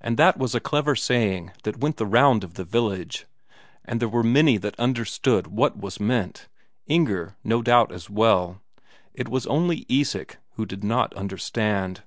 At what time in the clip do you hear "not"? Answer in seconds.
10.82-11.14